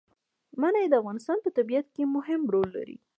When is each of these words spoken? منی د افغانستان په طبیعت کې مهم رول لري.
منی 0.61 0.85
د 0.89 0.93
افغانستان 1.01 1.37
په 1.43 1.49
طبیعت 1.57 1.87
کې 1.95 2.03
مهم 2.15 2.41
رول 2.53 2.67
لري. 2.77 2.97